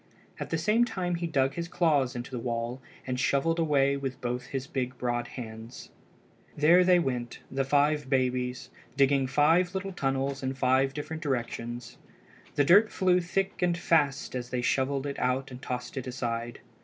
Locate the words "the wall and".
2.31-3.19